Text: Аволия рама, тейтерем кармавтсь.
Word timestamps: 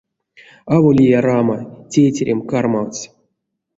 Аволия 0.75 1.19
рама, 1.25 1.59
тейтерем 1.91 2.39
кармавтсь. 2.49 3.03